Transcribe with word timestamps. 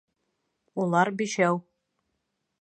Улар 0.83 1.11
бишәү. 1.19 1.61